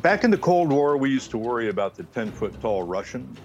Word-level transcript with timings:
Back 0.00 0.24
in 0.24 0.30
the 0.30 0.38
Cold 0.38 0.72
War, 0.72 0.96
we 0.96 1.10
used 1.10 1.30
to 1.30 1.38
worry 1.38 1.68
about 1.68 1.96
the 1.96 2.04
10 2.14 2.32
foot 2.32 2.54
tall 2.62 2.82
Russian. 2.82 3.36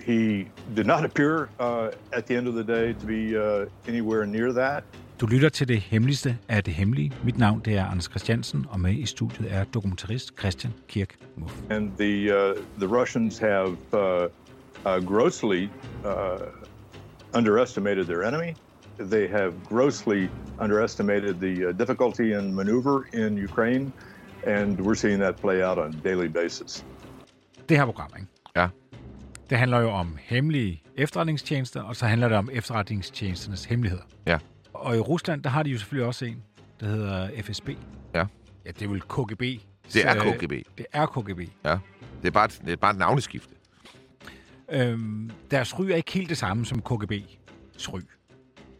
He 0.00 0.46
did 0.76 0.86
not 0.86 1.02
appear 1.02 1.48
uh, 1.58 1.92
at 2.12 2.26
the 2.26 2.36
end 2.36 2.46
of 2.46 2.54
the 2.54 2.62
day 2.62 2.92
to 2.92 3.06
be 3.06 3.34
uh, 3.38 3.66
anywhere 3.88 4.26
near 4.26 4.52
that. 4.52 4.84
Du 5.20 5.26
lytter 5.26 5.48
til 5.48 5.68
det 5.68 5.80
hemmeligste 5.80 6.38
af 6.48 6.64
det 6.64 6.74
hemmelige. 6.74 7.12
Mit 7.24 7.38
navn 7.38 7.60
det 7.64 7.76
er 7.76 7.84
Anders 7.84 8.04
Christiansen, 8.04 8.66
og 8.70 8.80
med 8.80 8.92
i 8.92 9.06
studiet 9.06 9.52
er 9.52 9.64
dokumentarist 9.64 10.32
Christian 10.38 10.72
Kirk 10.88 11.16
Muff. 11.36 11.54
And 11.70 11.90
the, 11.98 12.32
uh, 12.32 12.56
the 12.78 12.88
Russians 12.88 13.38
have 13.38 13.76
uh, 13.92 13.98
uh, 14.86 15.06
grossly 15.06 15.68
uh, 16.04 16.38
underestimated 17.34 18.04
their 18.04 18.22
enemy. 18.22 18.54
They 18.98 19.28
have 19.28 19.52
grossly 19.68 20.28
underestimated 20.60 21.34
the 21.34 21.68
uh, 21.68 21.78
difficulty 21.78 22.34
in 22.38 22.54
maneuver 22.54 23.02
in 23.12 23.38
Ukraine, 23.44 23.92
and 24.46 24.80
we're 24.80 24.94
seeing 24.94 25.20
that 25.22 25.36
play 25.36 25.62
out 25.70 25.78
on 25.78 25.94
a 25.94 26.08
daily 26.08 26.28
basis. 26.28 26.84
Det 27.68 27.76
her 27.76 27.84
program, 27.84 28.10
ikke? 28.16 28.28
Ja. 28.56 28.68
det 29.50 29.58
handler 29.58 29.80
jo 29.80 29.90
om 29.90 30.18
hemmelige 30.20 30.82
efterretningstjenester, 30.96 31.82
og 31.82 31.96
så 31.96 32.06
handler 32.06 32.28
det 32.28 32.38
om 32.38 32.48
efterretningstjenesternes 32.52 33.64
hemmeligheder. 33.64 34.02
Ja. 34.26 34.38
Og 34.74 34.96
i 34.96 34.98
Rusland, 35.00 35.42
der 35.42 35.50
har 35.50 35.62
de 35.62 35.70
jo 35.70 35.78
selvfølgelig 35.78 36.06
også 36.06 36.24
en, 36.24 36.42
der 36.80 36.86
hedder 36.86 37.28
FSB. 37.42 37.68
Ja. 38.14 38.24
Ja, 38.64 38.70
det 38.70 38.82
er 38.82 38.88
vel 38.88 39.00
KGB. 39.00 39.40
Det 39.40 40.06
er 40.06 40.14
Så, 40.14 40.36
KGB. 40.38 40.52
Det 40.78 40.86
er 40.92 41.06
KGB. 41.06 41.40
Ja. 41.64 41.78
Det 42.22 42.28
er 42.28 42.30
bare 42.30 42.44
et, 42.44 42.60
det 42.64 42.72
er 42.72 42.76
bare 42.76 42.90
et 42.90 42.98
navneskifte. 42.98 43.54
Øhm, 44.72 45.30
deres 45.50 45.78
ry 45.78 45.84
er 45.84 45.94
ikke 45.94 46.12
helt 46.12 46.28
det 46.28 46.38
samme 46.38 46.66
som 46.66 46.82
KGB's 46.90 47.92
ry. 47.92 48.00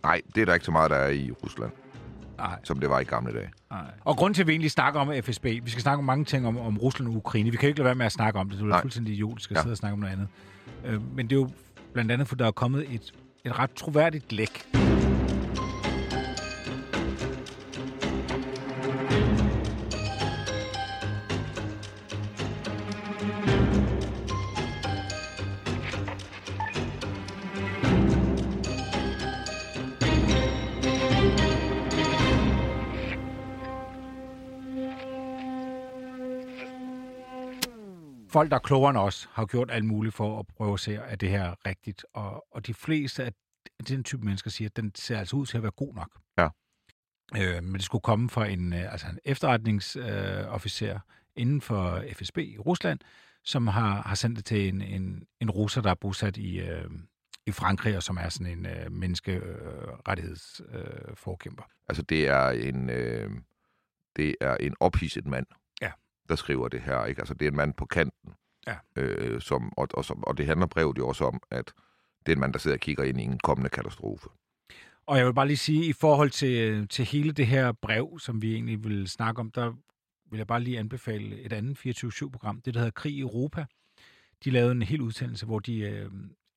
Nej, 0.03 0.21
det 0.35 0.41
er 0.41 0.45
der 0.45 0.55
ikke 0.55 0.67
så 0.67 0.73
meget, 0.73 0.91
der 0.91 0.97
er 0.97 1.09
i 1.11 1.31
Rusland, 1.31 1.73
Nej. 2.39 2.59
som 2.65 2.79
det 2.81 2.91
var 2.91 3.01
i 3.01 3.05
gamle 3.05 3.33
dage. 3.35 3.51
Nej. 3.71 3.81
Og 4.05 4.17
grund 4.17 4.35
til, 4.35 4.43
at 4.43 4.47
vi 4.47 4.53
egentlig 4.53 4.71
snakker 4.71 5.01
om 5.01 5.13
FSB, 5.23 5.45
vi 5.45 5.71
skal 5.71 5.83
snakke 5.83 5.99
om 5.99 6.05
mange 6.05 6.25
ting 6.25 6.47
om, 6.47 6.59
om 6.59 6.79
Rusland 6.79 7.09
og 7.11 7.17
Ukraine. 7.17 7.51
Vi 7.51 7.57
kan 7.57 7.67
jo 7.67 7.69
ikke 7.69 7.79
lade 7.79 7.85
være 7.87 7.95
med 7.95 8.07
at 8.07 8.13
snakke 8.13 8.39
om 8.39 8.51
det. 8.51 8.59
Det 8.61 8.71
er 8.71 8.81
fuldstændig 8.81 9.13
idiotisk 9.15 9.51
at 9.51 9.57
Ja. 9.57 9.63
sidde 9.63 9.73
og 9.73 9.77
snakke 9.77 9.93
om 9.93 9.99
noget 9.99 10.13
andet. 10.13 10.29
Øh, 10.85 11.15
men 11.17 11.27
det 11.31 11.37
er 11.37 11.41
jo 11.41 11.49
blandt 11.93 12.13
andet, 12.13 12.29
for 12.29 12.37
der 12.37 12.47
er 12.47 12.51
kommet 12.51 12.95
et, 12.95 13.13
et 13.45 13.59
ret 13.59 13.71
troværdigt 13.71 14.33
læk. 14.33 14.67
Folk, 38.35 38.51
der 38.51 38.57
er 38.57 38.61
klogere 38.61 38.91
end 38.91 38.99
os, 38.99 39.29
har 39.33 39.43
jo 39.43 39.47
gjort 39.51 39.71
alt 39.71 39.85
muligt 39.85 40.15
for 40.15 40.39
at 40.39 40.47
prøve 40.47 40.73
at 40.73 40.81
se, 40.81 41.03
at 41.03 41.21
det 41.21 41.31
her 41.31 41.43
er 41.43 41.55
rigtigt. 41.67 42.07
Og, 42.13 42.47
og 42.51 42.67
de 42.67 42.75
fleste 42.75 43.25
af 43.25 43.33
den 43.89 44.05
type 44.05 44.25
mennesker 44.25 44.51
siger, 44.51 44.69
at 44.69 44.77
den 44.77 44.93
ser 44.95 45.19
altså 45.19 45.37
ud 45.37 45.47
til 45.47 45.57
at 45.57 45.63
være 45.63 45.73
god 45.73 45.95
nok. 45.95 46.19
Ja. 46.39 46.49
Øh, 47.37 47.63
men 47.63 47.75
det 47.75 47.83
skulle 47.83 48.03
komme 48.03 48.31
fra 48.31 48.47
en, 48.47 48.73
øh, 48.73 48.93
altså 48.93 49.07
en 49.07 49.19
efterretningsofficer 49.25 50.95
øh, 50.95 51.01
inden 51.37 51.61
for 51.61 52.05
FSB 52.13 52.39
i 52.39 52.59
Rusland, 52.59 52.99
som 53.45 53.67
har, 53.67 54.03
har 54.03 54.15
sendt 54.15 54.37
det 54.37 54.45
til 54.45 54.69
en, 54.69 54.83
en, 54.83 55.27
en 55.41 55.51
russer, 55.51 55.83
der 55.83 55.91
er 55.91 55.95
bosat 55.95 56.37
i, 56.37 56.61
øh, 56.61 56.91
i 57.47 57.51
Frankrig, 57.51 57.97
og 57.97 58.03
som 58.03 58.17
er 58.17 58.29
sådan 58.29 58.59
en 58.59 58.67
øh, 58.67 58.93
menneskerettighedsforkæmper. 58.93 61.65
Øh. 61.65 61.71
Altså, 61.89 62.03
det 62.03 62.29
er 62.29 62.49
en, 62.49 62.91
øh, 62.91 63.31
det 64.17 64.37
er 64.41 64.57
en 64.57 64.75
ophidset 64.81 65.27
mand. 65.27 65.47
Der 66.29 66.37
skriver 66.37 66.69
det 66.69 66.81
her. 66.81 67.05
Ikke? 67.05 67.21
Altså, 67.21 67.35
det 67.35 67.47
er 67.47 67.51
en 67.51 67.57
mand 67.57 67.75
på 67.75 67.87
kanten. 67.87 68.33
Ja. 68.67 68.77
Øh, 68.97 69.41
som, 69.41 69.73
og, 69.77 69.89
og, 69.95 70.05
som, 70.05 70.25
og 70.25 70.39
det 70.39 70.47
handler 70.47 70.67
brevet 70.67 70.99
jo 70.99 71.09
også 71.09 71.25
om, 71.25 71.41
at 71.51 71.73
det 72.27 72.33
er 72.33 72.37
en 72.37 72.41
mand, 72.41 72.53
der 72.53 72.59
sidder 72.59 72.77
og 72.77 72.81
kigger 72.81 73.05
ind 73.05 73.21
i 73.21 73.25
en 73.25 73.39
kommende 73.39 73.71
katastrofe. 73.71 74.29
Og 75.07 75.19
jeg 75.19 75.27
vil 75.27 75.35
bare 75.35 75.47
lige 75.47 75.57
sige, 75.57 75.87
i 75.87 75.93
forhold 75.93 76.31
til, 76.31 76.89
til 76.89 77.05
hele 77.05 77.33
det 77.33 77.47
her 77.47 77.73
brev, 77.73 78.19
som 78.19 78.43
vi 78.43 78.55
egentlig 78.55 78.85
vil 78.85 79.09
snakke 79.09 79.41
om, 79.41 79.51
der 79.51 79.73
vil 80.31 80.39
jeg 80.39 80.47
bare 80.47 80.61
lige 80.61 80.79
anbefale 80.79 81.41
et 81.41 81.53
andet 81.53 81.87
24-7-program, 81.87 82.61
det 82.61 82.75
der 82.75 82.81
hedder 82.81 82.91
Krig 82.91 83.13
i 83.13 83.21
Europa. 83.21 83.65
De 84.45 84.51
lavede 84.51 84.73
en 84.73 84.83
hel 84.83 85.01
udsendelse, 85.01 85.47
hvor 85.47 85.59
de 85.59 85.79
øh, 85.79 86.11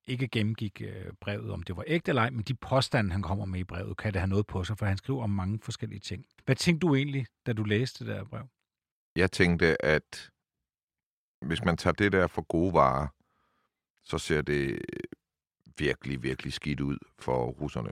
ikke 0.08 0.28
gennemgik 0.28 0.82
øh, 0.82 1.06
brevet, 1.22 1.52
om 1.52 1.64
det 1.64 1.78
var 1.78 1.84
ægte 1.88 2.10
eller 2.10 2.22
ej, 2.22 2.30
men 2.30 2.42
de 2.42 2.54
påstande, 2.54 3.12
han 3.12 3.22
kommer 3.22 3.46
med 3.46 3.60
i 3.60 3.64
brevet, 3.64 3.98
kan 3.98 4.14
det 4.14 4.22
have 4.22 4.30
noget 4.30 4.48
på 4.48 4.64
sig, 4.64 4.78
for 4.78 4.86
han 4.86 4.98
skriver 4.98 5.24
om 5.24 5.30
mange 5.30 5.60
forskellige 5.64 6.00
ting. 6.00 6.26
Hvad 6.46 6.56
tænkte 6.56 6.88
du 6.88 6.96
egentlig, 6.96 7.26
da 7.46 7.54
du 7.54 7.64
læste 7.64 8.06
det 8.06 8.16
der 8.16 8.24
brev? 8.24 8.48
Jeg 9.18 9.32
tænkte, 9.32 9.86
at 9.86 10.32
hvis 11.42 11.64
man 11.66 11.78
tager 11.78 11.94
det 11.94 12.12
der 12.12 12.28
for 12.28 12.42
gode 12.42 12.74
varer, 12.74 13.08
så 14.04 14.18
ser 14.18 14.42
det 14.42 14.82
virkelig, 15.78 16.24
virkelig 16.24 16.54
skidt 16.54 16.80
ud 16.80 16.98
for 17.20 17.46
russerne. 17.46 17.92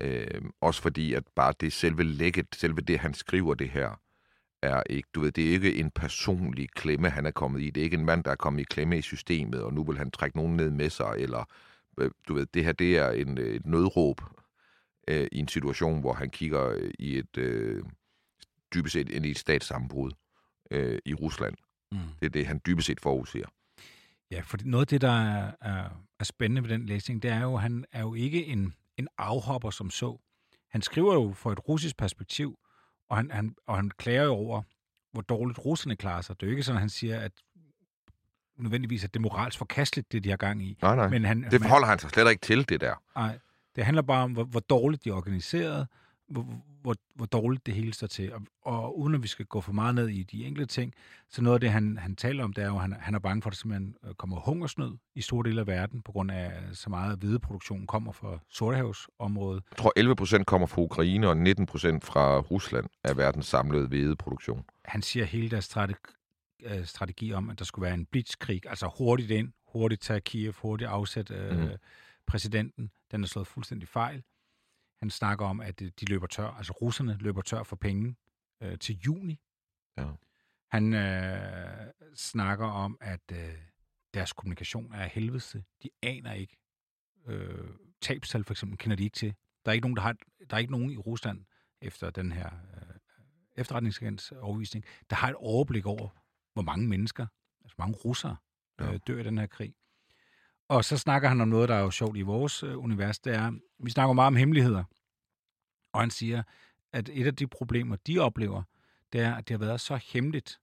Øh, 0.00 0.42
også 0.60 0.82
fordi, 0.82 1.14
at 1.14 1.24
bare 1.36 1.54
det 1.60 1.72
selve 1.72 2.02
lægget, 2.02 2.46
selve 2.54 2.80
det, 2.80 2.98
han 2.98 3.14
skriver 3.14 3.54
det 3.54 3.70
her, 3.70 4.00
er 4.62 4.82
ikke, 4.90 5.08
du 5.14 5.20
ved, 5.20 5.32
det 5.32 5.48
er 5.48 5.52
ikke 5.52 5.74
en 5.74 5.90
personlig 5.90 6.70
klemme, 6.70 7.10
han 7.10 7.26
er 7.26 7.30
kommet 7.30 7.60
i. 7.60 7.70
Det 7.70 7.80
er 7.80 7.84
ikke 7.84 7.96
en 7.96 8.04
mand, 8.04 8.24
der 8.24 8.30
er 8.30 8.36
kommet 8.36 8.60
i 8.60 8.64
klemme 8.64 8.98
i 8.98 9.02
systemet, 9.02 9.62
og 9.62 9.72
nu 9.74 9.84
vil 9.84 9.98
han 9.98 10.10
trække 10.10 10.36
nogen 10.36 10.56
ned 10.56 10.70
med 10.70 10.90
sig, 10.90 11.14
eller, 11.18 11.44
øh, 11.98 12.10
du 12.28 12.34
ved, 12.34 12.46
det 12.46 12.64
her, 12.64 12.72
det 12.72 12.98
er 12.98 13.10
en, 13.10 13.38
øh, 13.38 13.54
et 13.54 13.66
nødråb 13.66 14.20
øh, 15.08 15.26
i 15.32 15.38
en 15.38 15.48
situation, 15.48 16.00
hvor 16.00 16.12
han 16.12 16.30
kigger 16.30 16.68
øh, 16.68 16.90
i 16.98 17.18
et, 17.18 17.38
øh, 17.38 17.84
dybest 18.74 18.92
set 18.92 19.26
et 19.26 19.38
statssammenbrud 19.38 20.12
øh, 20.70 20.98
i 21.04 21.14
Rusland. 21.14 21.54
Mm. 21.92 21.98
Det 22.20 22.26
er 22.26 22.30
det, 22.30 22.46
han 22.46 22.60
dybest 22.66 22.86
set 22.86 23.00
forudser. 23.00 23.46
Ja, 24.30 24.40
for 24.40 24.58
noget 24.64 24.82
af 24.82 24.86
det, 24.86 25.00
der 25.00 25.22
er, 25.22 25.52
er, 25.60 25.88
er 26.20 26.24
spændende 26.24 26.62
ved 26.62 26.68
den 26.68 26.86
læsning, 26.86 27.22
det 27.22 27.30
er 27.30 27.40
jo, 27.40 27.54
at 27.54 27.62
han 27.62 27.84
er 27.92 28.00
jo 28.00 28.14
ikke 28.14 28.46
en, 28.46 28.74
en 28.96 29.08
afhopper 29.18 29.70
som 29.70 29.90
så. 29.90 30.20
Han 30.70 30.82
skriver 30.82 31.14
jo 31.14 31.32
fra 31.32 31.52
et 31.52 31.68
russisk 31.68 31.96
perspektiv, 31.96 32.58
og 33.08 33.16
han, 33.16 33.30
han, 33.30 33.54
og 33.66 33.76
han 33.76 33.90
klager 33.90 34.24
jo 34.24 34.32
over, 34.32 34.62
hvor 35.12 35.22
dårligt 35.22 35.58
russerne 35.58 35.96
klarer 35.96 36.20
sig. 36.20 36.40
Det 36.40 36.46
er 36.46 36.50
jo 36.50 36.50
ikke 36.50 36.62
sådan, 36.62 36.76
at 36.76 36.80
han 36.80 36.88
siger, 36.88 37.20
at 37.20 37.32
nødvendigvis 38.56 39.04
at 39.04 39.14
det 39.14 39.20
er 39.20 39.22
moralsk 39.22 39.58
forkasteligt, 39.58 40.12
det 40.12 40.24
de 40.24 40.30
har 40.30 40.36
gang 40.36 40.62
i. 40.62 40.78
Nej, 40.82 40.96
nej. 40.96 41.08
Men 41.08 41.24
han, 41.24 41.42
Det 41.50 41.60
forholder 41.62 41.86
han 41.86 41.98
sig 41.98 42.10
slet 42.10 42.30
ikke 42.30 42.40
til, 42.40 42.68
det 42.68 42.80
der. 42.80 42.94
Nej, 43.16 43.38
det 43.76 43.84
handler 43.84 44.02
bare 44.02 44.24
om, 44.24 44.32
hvor, 44.32 44.44
hvor 44.44 44.60
dårligt 44.60 45.04
de 45.04 45.10
er 45.10 45.14
organiseret, 45.14 45.88
hvor, 46.28 46.62
hvor, 46.82 46.94
hvor 47.14 47.26
dårligt 47.26 47.66
det 47.66 47.74
hele 47.74 47.92
står 47.94 48.06
til. 48.06 48.32
Og, 48.34 48.42
og 48.62 48.98
uden 48.98 49.14
at 49.14 49.22
vi 49.22 49.28
skal 49.28 49.46
gå 49.46 49.60
for 49.60 49.72
meget 49.72 49.94
ned 49.94 50.08
i 50.08 50.22
de 50.22 50.44
enkelte 50.44 50.66
ting, 50.74 50.94
så 51.28 51.42
noget 51.42 51.54
af 51.56 51.60
det, 51.60 51.70
han, 51.70 51.96
han 51.98 52.16
taler 52.16 52.44
om, 52.44 52.52
det 52.52 52.64
er 52.64 52.68
jo, 52.68 52.74
at 52.74 52.80
han, 52.80 52.92
han 52.92 53.14
er 53.14 53.18
bange 53.18 53.42
for, 53.42 53.50
at 53.50 53.52
der 53.52 53.56
simpelthen 53.56 53.96
øh, 54.04 54.14
kommer 54.14 54.40
hungersnød 54.40 54.96
i 55.14 55.20
store 55.20 55.48
dele 55.48 55.60
af 55.60 55.66
verden, 55.66 56.02
på 56.02 56.12
grund 56.12 56.30
af 56.30 56.44
at 56.70 56.76
så 56.76 56.90
meget 56.90 57.10
af 57.12 57.18
hvideproduktionen 57.18 57.86
kommer 57.86 58.12
fra 58.12 58.38
Sortehavsområdet. 58.48 59.62
Jeg 59.70 59.76
tror, 59.78 59.92
11 59.96 60.16
procent 60.16 60.46
kommer 60.46 60.66
fra 60.66 60.82
Ukraine, 60.82 61.28
og 61.28 61.36
19 61.36 61.66
procent 61.66 62.04
fra 62.04 62.38
Rusland 62.38 62.86
af 63.04 63.16
verdens 63.16 63.46
samlede 63.46 63.86
hvedeproduktion. 63.88 64.64
Han 64.84 65.02
siger 65.02 65.24
hele 65.24 65.50
deres 65.50 65.64
strategi, 65.64 65.98
øh, 66.64 66.84
strategi 66.86 67.32
om, 67.32 67.50
at 67.50 67.58
der 67.58 67.64
skulle 67.64 67.84
være 67.86 67.94
en 67.94 68.06
blitzkrig, 68.06 68.60
altså 68.66 68.90
hurtigt 68.98 69.30
ind, 69.30 69.52
hurtigt 69.72 70.02
tage 70.02 70.20
Kiev, 70.20 70.52
hurtigt 70.62 70.90
afsætte 70.90 71.34
øh, 71.34 71.58
Mhm. 71.58 71.68
præsidenten. 72.26 72.90
Den 73.10 73.22
er 73.22 73.26
slået 73.28 73.46
fuldstændig 73.46 73.88
fejl. 73.88 74.22
Han 75.04 75.10
snakker 75.10 75.46
om, 75.46 75.60
at 75.60 75.82
øh, 75.82 75.92
de 76.00 76.04
løber 76.06 76.26
tør, 76.26 76.46
altså 76.48 76.72
russerne 76.72 77.16
løber 77.20 77.42
tør 77.42 77.62
for 77.62 77.76
penge 77.76 78.16
øh, 78.60 78.78
til 78.78 78.98
juni. 78.98 79.40
Ja. 79.98 80.06
Han 80.70 80.94
øh, 80.94 81.92
snakker 82.16 82.66
om, 82.66 82.98
at 83.00 83.20
øh, 83.32 83.54
deres 84.14 84.32
kommunikation 84.32 84.92
er 84.94 85.06
helvede. 85.06 85.62
De 85.82 85.90
aner 86.02 86.32
ikke. 86.32 86.56
Øh, 87.26 87.68
tabstal 88.00 88.44
for 88.44 88.52
eksempel 88.54 88.78
kender 88.78 88.96
de 88.96 89.04
ikke 89.04 89.14
til. 89.14 89.34
Der 89.64 89.70
er 89.70 89.72
ikke 89.72 89.84
nogen, 89.86 89.96
der 89.96 90.02
har, 90.02 90.16
der 90.50 90.56
er 90.56 90.58
ikke 90.60 90.72
nogen 90.72 90.90
i 90.90 90.96
Rusland 90.96 91.44
efter 91.80 92.10
den 92.10 92.32
her 92.32 92.46
øh, 92.46 92.94
efterretningsagents 93.56 94.32
overvisning, 94.32 94.84
der 95.10 95.16
har 95.16 95.28
et 95.28 95.36
overblik 95.36 95.86
over, 95.86 96.08
hvor 96.52 96.62
mange 96.62 96.88
mennesker, 96.88 97.26
altså 97.64 97.74
mange 97.78 97.94
russere, 97.96 98.36
Ja. 98.80 98.92
øh, 98.92 99.00
dør 99.06 99.18
i 99.20 99.22
den 99.22 99.38
her 99.38 99.46
krig. 99.46 99.74
Og 100.68 100.84
så 100.84 100.98
snakker 100.98 101.28
han 101.28 101.40
om 101.40 101.48
noget, 101.48 101.68
der 101.68 101.74
er 101.74 101.80
jo 101.80 101.90
sjovt 101.90 102.16
i 102.16 102.22
vores 102.22 102.62
øh, 102.62 102.78
univers, 102.78 103.18
det 103.18 103.34
er, 103.34 103.52
vi 103.78 103.90
snakker 103.90 104.12
meget 104.12 104.26
om 104.26 104.36
hemmeligheder. 104.36 104.84
Og 105.92 106.00
han 106.00 106.10
siger, 106.10 106.42
at 106.92 107.10
et 107.12 107.26
af 107.26 107.36
de 107.36 107.46
problemer, 107.46 107.96
de 107.96 108.18
oplever, 108.18 108.62
det 109.12 109.20
er, 109.20 109.34
at 109.34 109.48
det 109.48 109.54
har 109.54 109.66
været 109.66 109.80
så 109.80 109.96
hemmeligt, 109.96 110.60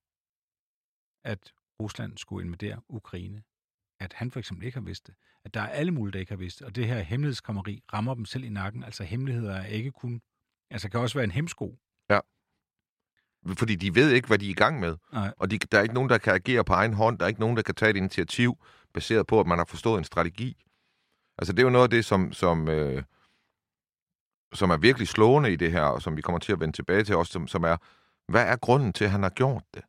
at 1.23 1.53
Rusland 1.79 2.17
skulle 2.17 2.45
invadere 2.45 2.81
Ukraine. 2.89 3.43
At 3.99 4.13
han 4.13 4.31
for 4.31 4.39
eksempel 4.39 4.65
ikke 4.65 4.77
har 4.77 4.85
vidst 4.85 5.07
det. 5.07 5.15
At 5.45 5.53
der 5.53 5.61
er 5.61 5.67
alle 5.67 5.91
mulige, 5.91 6.13
der 6.13 6.19
ikke 6.19 6.31
har 6.31 6.37
vidst 6.37 6.59
det. 6.59 6.67
Og 6.67 6.75
det 6.75 6.87
her 6.87 6.99
hemmelighedskommeri 6.99 7.83
rammer 7.93 8.13
dem 8.13 8.25
selv 8.25 8.43
i 8.43 8.49
nakken. 8.49 8.83
Altså 8.83 9.03
hemmeligheder 9.03 9.55
er 9.55 9.65
ikke 9.65 9.91
kun... 9.91 10.21
Altså 10.69 10.89
kan 10.89 10.99
også 10.99 11.17
være 11.17 11.23
en 11.23 11.31
hemsko. 11.31 11.77
Fordi 13.47 13.75
de 13.75 13.95
ved 13.95 14.11
ikke, 14.11 14.27
hvad 14.27 14.37
de 14.39 14.45
er 14.45 14.49
i 14.49 14.53
gang 14.53 14.79
med. 14.79 14.97
Nej. 15.13 15.33
Og 15.37 15.51
de, 15.51 15.57
der 15.57 15.77
er 15.77 15.81
ikke 15.81 15.93
nogen, 15.93 16.09
der 16.09 16.17
kan 16.17 16.33
agere 16.33 16.63
på 16.63 16.73
egen 16.73 16.93
hånd. 16.93 17.19
Der 17.19 17.25
er 17.25 17.27
ikke 17.27 17.39
nogen, 17.39 17.57
der 17.57 17.63
kan 17.63 17.75
tage 17.75 17.89
et 17.89 17.97
initiativ, 17.97 18.57
baseret 18.93 19.27
på, 19.27 19.39
at 19.39 19.47
man 19.47 19.57
har 19.57 19.65
forstået 19.65 19.97
en 19.97 20.03
strategi. 20.03 20.63
Altså, 21.37 21.53
det 21.53 21.59
er 21.59 21.63
jo 21.63 21.69
noget 21.69 21.83
af 21.83 21.89
det, 21.89 22.05
som, 22.05 22.33
som, 22.33 22.67
øh, 22.67 23.03
som 24.53 24.69
er 24.69 24.77
virkelig 24.77 25.07
slående 25.07 25.53
i 25.53 25.55
det 25.55 25.71
her, 25.71 25.83
og 25.83 26.01
som 26.01 26.17
vi 26.17 26.21
kommer 26.21 26.39
til 26.39 26.51
at 26.51 26.59
vende 26.59 26.75
tilbage 26.75 27.03
til 27.03 27.15
også, 27.15 27.31
som, 27.31 27.47
som 27.47 27.63
er, 27.63 27.77
hvad 28.31 28.47
er 28.47 28.55
grunden 28.55 28.93
til, 28.93 29.05
at 29.05 29.11
han 29.11 29.23
har 29.23 29.29
gjort 29.29 29.63
det? 29.73 29.83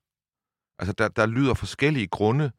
Altså, 0.79 0.93
der, 0.93 1.09
der 1.09 1.27
lyder 1.27 1.55
forskellige 1.55 2.07
grunde, 2.07 2.53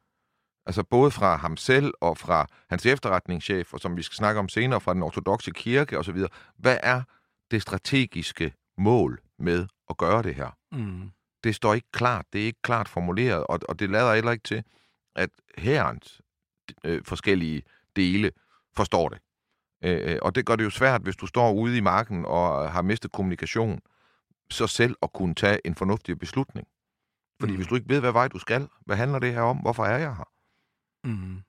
altså 0.65 0.83
både 0.83 1.11
fra 1.11 1.35
ham 1.35 1.57
selv 1.57 1.93
og 2.01 2.17
fra 2.17 2.47
hans 2.69 2.85
efterretningschef, 2.85 3.73
og 3.73 3.79
som 3.79 3.97
vi 3.97 4.01
skal 4.01 4.15
snakke 4.15 4.39
om 4.39 4.49
senere, 4.49 4.81
fra 4.81 4.93
den 4.93 5.03
ortodoxe 5.03 5.51
kirke 5.51 5.99
osv. 5.99 6.17
Hvad 6.57 6.77
er 6.83 7.03
det 7.51 7.61
strategiske 7.61 8.53
mål 8.77 9.21
med 9.39 9.67
at 9.89 9.97
gøre 9.97 10.23
det 10.23 10.35
her? 10.35 10.57
Mm. 10.71 11.11
det 11.43 11.55
står 11.55 11.73
ikke 11.73 11.91
klart, 11.91 12.25
det 12.33 12.41
er 12.41 12.45
ikke 12.45 12.61
klart 12.61 12.87
formuleret, 12.87 13.43
og, 13.43 13.59
og 13.69 13.79
det 13.79 13.89
lader 13.89 14.15
heller 14.15 14.31
ikke 14.31 14.43
til, 14.43 14.63
at 15.15 15.29
herrens 15.57 16.21
øh, 16.83 17.01
forskellige 17.05 17.63
dele 17.95 18.31
forstår 18.75 19.09
det. 19.09 19.19
Øh, 19.83 20.19
og 20.21 20.35
det 20.35 20.45
gør 20.45 20.55
det 20.55 20.63
jo 20.63 20.69
svært, 20.69 21.01
hvis 21.01 21.15
du 21.15 21.25
står 21.27 21.51
ude 21.53 21.77
i 21.77 21.81
marken 21.81 22.25
og 22.25 22.71
har 22.71 22.81
mistet 22.81 23.11
kommunikation, 23.11 23.81
så 24.49 24.67
selv 24.67 24.95
at 25.01 25.13
kunne 25.13 25.35
tage 25.35 25.59
en 25.67 25.75
fornuftig 25.75 26.19
beslutning. 26.19 26.67
Fordi 27.39 27.51
Mm. 27.51 27.57
hvis 27.57 27.67
du 27.67 27.75
ikke 27.75 27.89
ved, 27.89 27.99
hvad 27.99 28.11
vej 28.11 28.27
du 28.27 28.39
skal, 28.39 28.67
hvad 28.85 28.95
handler 28.95 29.19
det 29.19 29.33
her 29.33 29.41
om, 29.41 29.57
hvorfor 29.57 29.85
er 29.85 29.97
jeg 29.97 30.15
her? 30.15 30.29
Mm. 31.03 31.41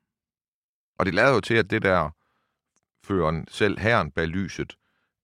Og 0.99 1.07
det 1.07 1.15
lader 1.15 1.35
jo 1.35 1.41
til, 1.41 1.55
at 1.55 1.71
det 1.71 1.83
der 1.83 2.11
føreren 3.05 3.49
selv 3.49 3.79
herren 3.79 4.11
bag 4.11 4.27
lyset, 4.27 4.77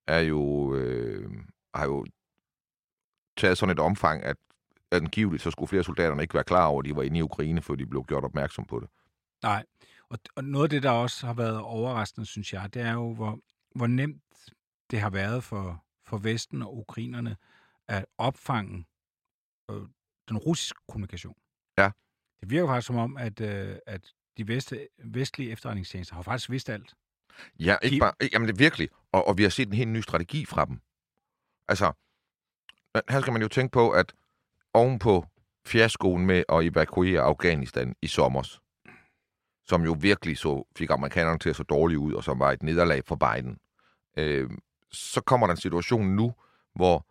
er 0.06 0.18
jo, 0.20 0.74
øh, 0.74 1.30
har 1.74 1.84
jo 1.84 2.06
taget 3.36 3.58
sådan 3.58 3.72
et 3.72 3.78
omfang, 3.80 4.22
at 4.22 4.36
angiveligt 4.92 5.42
så 5.42 5.50
skulle 5.50 5.68
flere 5.68 5.84
soldaterne 5.84 6.22
ikke 6.22 6.34
være 6.34 6.44
klar 6.44 6.66
over, 6.66 6.82
at 6.82 6.84
de 6.84 6.96
var 6.96 7.02
inde 7.02 7.18
i 7.18 7.22
Ukraine, 7.22 7.62
før 7.62 7.74
de 7.74 7.86
blev 7.86 8.04
gjort 8.04 8.24
opmærksom 8.24 8.64
på 8.64 8.80
det. 8.80 8.88
Nej. 9.42 9.64
Og, 10.08 10.18
og 10.36 10.44
noget 10.44 10.64
af 10.64 10.70
det, 10.70 10.82
der 10.82 10.90
også 10.90 11.26
har 11.26 11.34
været 11.34 11.58
overraskende, 11.60 12.26
synes 12.26 12.52
jeg, 12.52 12.74
det 12.74 12.82
er 12.82 12.92
jo, 12.92 13.14
hvor, 13.14 13.38
hvor 13.74 13.86
nemt 13.86 14.22
det 14.90 15.00
har 15.00 15.10
været 15.10 15.44
for, 15.44 15.84
for 16.04 16.18
Vesten 16.18 16.62
og 16.62 16.76
ukrainerne 16.78 17.36
at 17.88 18.06
opfange 18.18 18.86
øh, 19.70 19.82
den 20.28 20.38
russiske 20.38 20.78
kommunikation. 20.88 21.34
Ja. 21.78 21.90
Det 22.40 22.50
virker 22.50 22.68
faktisk 22.68 22.86
som 22.86 22.96
om, 22.96 23.16
at, 23.16 23.40
øh, 23.40 23.76
at 23.86 24.12
de 24.36 24.48
veste, 24.48 24.88
vestlige 25.04 25.50
efterretningstjenester 25.50 26.14
har 26.14 26.22
faktisk 26.22 26.50
vidst 26.50 26.68
alt. 26.68 26.94
Ja, 27.58 27.76
ikke 27.82 27.94
De- 27.94 28.00
bare... 28.00 28.12
Jamen, 28.32 28.48
det 28.48 28.54
er 28.54 28.58
virkelig. 28.58 28.88
Og, 29.12 29.28
og 29.28 29.38
vi 29.38 29.42
har 29.42 29.50
set 29.50 29.66
en 29.68 29.74
helt 29.74 29.90
ny 29.90 30.00
strategi 30.00 30.44
fra 30.44 30.64
dem. 30.64 30.80
Altså, 31.68 31.92
men 32.94 33.02
her 33.08 33.20
skal 33.20 33.32
man 33.32 33.42
jo 33.42 33.48
tænke 33.48 33.72
på, 33.72 33.90
at 33.90 34.12
ovenpå 34.74 35.26
fiaskoen 35.66 36.26
med 36.26 36.44
at 36.48 36.64
evakuere 36.64 37.20
Afghanistan 37.20 37.94
i 38.02 38.06
sommer, 38.06 38.58
som 39.68 39.84
jo 39.84 39.96
virkelig 40.00 40.38
så, 40.38 40.66
fik 40.76 40.90
amerikanerne 40.90 41.38
til 41.38 41.50
at 41.50 41.56
så 41.56 41.62
dårligt 41.62 41.98
ud, 41.98 42.12
og 42.12 42.24
som 42.24 42.38
var 42.38 42.52
et 42.52 42.62
nederlag 42.62 43.02
for 43.06 43.16
Biden, 43.16 43.58
øh, 44.16 44.50
så 44.92 45.20
kommer 45.20 45.46
der 45.46 45.54
en 45.54 45.60
situation 45.60 46.06
nu, 46.06 46.34
hvor 46.74 47.06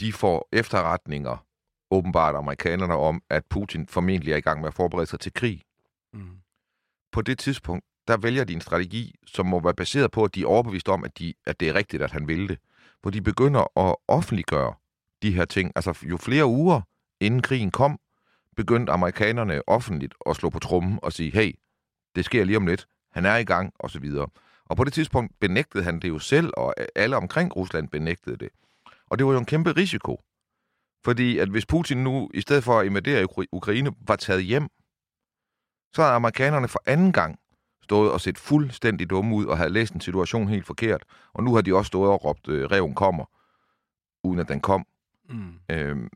de 0.00 0.12
får 0.12 0.48
efterretninger, 0.52 1.46
åbenbart 1.90 2.34
amerikanerne, 2.34 2.94
om, 2.94 3.22
at 3.30 3.44
Putin 3.46 3.86
formentlig 3.86 4.32
er 4.32 4.36
i 4.36 4.40
gang 4.40 4.60
med 4.60 4.68
at 4.68 4.74
forberede 4.74 5.06
sig 5.06 5.20
til 5.20 5.32
krig 5.32 5.62
Mm. 6.12 6.38
på 7.12 7.22
det 7.22 7.38
tidspunkt, 7.38 7.84
der 8.08 8.16
vælger 8.16 8.44
de 8.44 8.52
en 8.52 8.60
strategi, 8.60 9.14
som 9.26 9.46
må 9.46 9.60
være 9.60 9.74
baseret 9.74 10.10
på, 10.10 10.24
at 10.24 10.34
de 10.34 10.42
er 10.42 10.46
overbevist 10.46 10.88
om, 10.88 11.04
at, 11.04 11.18
de, 11.18 11.34
at 11.46 11.60
det 11.60 11.68
er 11.68 11.74
rigtigt, 11.74 12.02
at 12.02 12.10
han 12.10 12.28
vil 12.28 12.48
det. 12.48 12.58
Hvor 13.02 13.10
de 13.10 13.22
begynder 13.22 13.78
at 13.78 13.96
offentliggøre 14.08 14.74
de 15.22 15.32
her 15.32 15.44
ting. 15.44 15.72
Altså 15.76 15.98
jo 16.02 16.16
flere 16.16 16.46
uger 16.46 16.80
inden 17.20 17.42
krigen 17.42 17.70
kom, 17.70 17.98
begyndte 18.56 18.92
amerikanerne 18.92 19.68
offentligt 19.68 20.14
at 20.26 20.36
slå 20.36 20.50
på 20.50 20.58
trummen 20.58 20.98
og 21.02 21.12
sige, 21.12 21.30
hey, 21.30 21.54
det 22.14 22.24
sker 22.24 22.44
lige 22.44 22.56
om 22.56 22.66
lidt, 22.66 22.86
han 23.12 23.26
er 23.26 23.36
i 23.36 23.44
gang, 23.44 23.72
og 23.78 23.90
så 23.90 23.98
videre. 24.00 24.28
Og 24.64 24.76
på 24.76 24.84
det 24.84 24.92
tidspunkt 24.92 25.32
benægtede 25.40 25.84
han 25.84 26.00
det 26.00 26.08
jo 26.08 26.18
selv, 26.18 26.50
og 26.56 26.74
alle 26.94 27.16
omkring 27.16 27.56
Rusland 27.56 27.88
benægtede 27.88 28.36
det. 28.36 28.48
Og 29.06 29.18
det 29.18 29.26
var 29.26 29.32
jo 29.32 29.38
en 29.38 29.44
kæmpe 29.44 29.72
risiko. 29.72 30.20
Fordi 31.04 31.38
at 31.38 31.48
hvis 31.48 31.66
Putin 31.66 32.04
nu, 32.04 32.30
i 32.34 32.40
stedet 32.40 32.64
for 32.64 32.80
at 32.80 32.86
invadere 32.86 33.24
Ukra- 33.24 33.48
Ukraine, 33.52 33.92
var 34.06 34.16
taget 34.16 34.44
hjem, 34.44 34.68
så 35.94 36.02
har 36.02 36.14
amerikanerne 36.14 36.68
for 36.68 36.82
anden 36.86 37.12
gang 37.12 37.38
stået 37.82 38.12
og 38.12 38.20
set 38.20 38.38
fuldstændig 38.38 39.10
dumme 39.10 39.34
ud 39.34 39.46
og 39.46 39.56
havde 39.56 39.70
læst 39.70 39.94
en 39.94 40.00
situation 40.00 40.48
helt 40.48 40.66
forkert. 40.66 41.04
Og 41.32 41.44
nu 41.44 41.54
har 41.54 41.62
de 41.62 41.74
også 41.74 41.88
stået 41.88 42.10
og 42.10 42.24
råbt, 42.24 42.48
øh, 42.48 42.64
reven 42.70 42.94
kommer, 42.94 43.24
uden 44.24 44.38
at 44.38 44.48
den 44.48 44.60
kom. 44.60 44.86
Mm. 45.28 45.54
Øhm, 45.70 46.08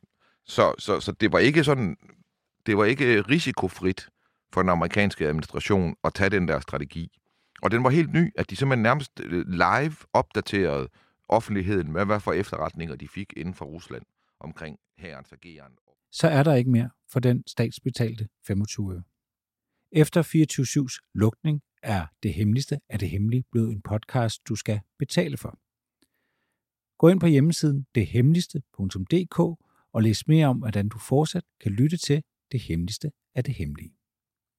så, 0.44 0.75
så, 0.79 1.00
så 1.00 1.12
det 1.12 1.32
var 1.32 1.38
ikke 1.38 1.64
sådan, 1.64 1.96
det 2.69 2.76
var 2.76 2.85
ikke 2.85 3.15
øh, 3.15 3.25
risikofrit 3.29 4.09
for 4.53 4.62
den 4.62 4.69
amerikanske 4.69 5.26
administration 5.26 5.97
at 6.05 6.15
tage 6.15 6.31
den 6.31 6.49
der 6.49 6.61
strategi. 6.61 7.19
Og 7.62 7.70
den 7.70 7.85
var 7.85 7.91
helt 7.91 8.12
ny, 8.12 8.32
at 8.38 8.50
de 8.50 8.56
simpelthen 8.56 8.82
nærmest 8.82 9.20
øh, 9.25 9.47
live 9.49 9.97
opdaterede 10.12 10.88
offentligheden 11.29 11.93
med, 11.93 12.06
hvad 12.06 12.20
for 12.20 12.32
efterretninger 12.32 12.97
de 12.97 13.09
fik 13.09 13.32
inden 13.37 13.55
for 13.55 13.65
Rusland 13.65 14.03
omkring 14.41 14.79
herrens 14.99 15.32
ageren. 15.32 15.73
så 16.11 16.29
er 16.29 16.43
der 16.43 16.55
ikke 16.55 16.70
mere 16.70 16.91
for 17.12 17.20
den 17.20 17.44
statsbetalte 17.47 18.29
25 18.47 18.94
øre. 18.94 19.03
Efter 19.93 20.23
24-7's 20.23 21.11
lukning 21.14 21.62
er 21.82 22.06
det 22.23 22.35
hemmeligste 22.35 22.81
af 22.88 22.99
det 22.99 23.11
hemmelige 23.11 23.44
blevet 23.53 23.73
en 23.73 23.82
podcast, 23.82 24.49
du 24.49 24.55
skal 24.55 24.81
betale 24.99 25.37
for. 25.37 25.59
Gå 26.99 27.09
ind 27.09 27.21
på 27.21 27.26
hjemmesiden 27.26 27.87
dethemmeligste.dk 27.94 29.38
og 29.93 30.03
læs 30.03 30.29
mere 30.29 30.47
om, 30.47 30.59
hvordan 30.59 30.88
du 30.88 30.99
fortsat 30.99 31.44
kan 31.61 31.73
lytte 31.73 31.97
til 31.97 32.23
det 32.53 32.61
hemmeligste 32.61 33.11
af 33.35 33.45
det 33.45 33.55
hemmelige. 33.55 33.98